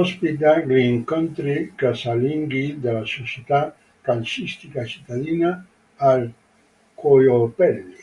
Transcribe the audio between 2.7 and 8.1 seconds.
della società calcistica cittadina, la Cuoiopelli.